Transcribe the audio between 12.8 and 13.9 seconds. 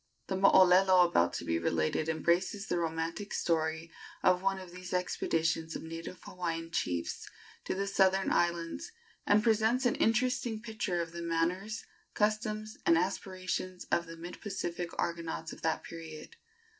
and aspirations